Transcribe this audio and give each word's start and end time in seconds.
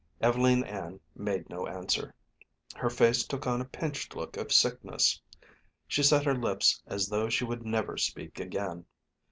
Ev'leen 0.19 0.63
Ann 0.63 0.99
made 1.13 1.47
no 1.47 1.67
answer. 1.67 2.15
Her 2.75 2.89
face 2.89 3.23
took 3.23 3.45
on 3.45 3.61
a 3.61 3.65
pinched 3.65 4.15
look 4.15 4.35
of 4.35 4.51
sickness. 4.51 5.21
She 5.87 6.01
set 6.01 6.25
her 6.25 6.33
lips 6.33 6.81
as 6.87 7.07
though 7.07 7.29
she 7.29 7.43
would 7.43 7.63
never 7.63 7.97
speak 7.99 8.39
again. 8.39 8.87